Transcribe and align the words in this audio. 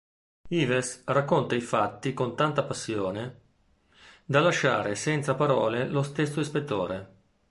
Yves 0.49 1.03
racconta 1.05 1.53
i 1.53 1.61
fatti 1.61 2.15
con 2.15 2.35
tanta 2.35 2.63
passione 2.63 3.39
da 4.25 4.39
lasciare 4.39 4.95
senza 4.95 5.35
parole 5.35 5.87
lo 5.89 6.01
stesso 6.01 6.39
ispettore. 6.39 7.09